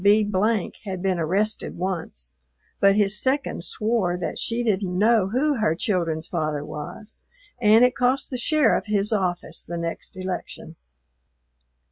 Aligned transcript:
B 0.03 0.27
had 0.85 1.03
been 1.03 1.19
arrested 1.19 1.75
once, 1.77 2.33
but 2.79 2.95
his 2.95 3.21
second 3.21 3.63
swore 3.63 4.17
that 4.17 4.39
she 4.39 4.63
didn't 4.63 4.97
know 4.97 5.27
who 5.29 5.57
her 5.59 5.75
children's 5.75 6.25
father 6.25 6.65
was, 6.65 7.13
and 7.61 7.85
it 7.85 7.93
cost 7.95 8.31
the 8.31 8.37
sheriff 8.37 8.85
his 8.87 9.13
office 9.13 9.63
the 9.63 9.77
next 9.77 10.17
election. 10.17 10.75